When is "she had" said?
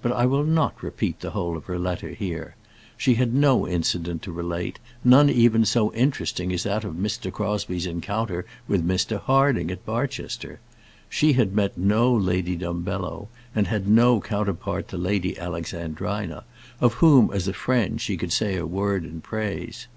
2.96-3.34, 11.10-11.52